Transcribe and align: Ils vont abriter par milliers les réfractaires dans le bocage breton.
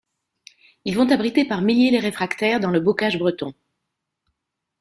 Ils 0.85 0.95
vont 0.95 1.11
abriter 1.11 1.45
par 1.45 1.61
milliers 1.61 1.91
les 1.91 1.99
réfractaires 1.99 2.59
dans 2.59 2.71
le 2.71 2.79
bocage 2.79 3.19
breton. 3.19 3.53